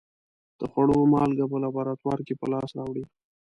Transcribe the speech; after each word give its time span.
د 0.59 0.61
خوړو 0.71 0.99
مالګه 1.13 1.45
په 1.51 1.57
لابراتوار 1.63 2.19
کې 2.27 2.33
په 2.39 2.45
لاس 2.51 2.69
راوړي. 2.77 3.03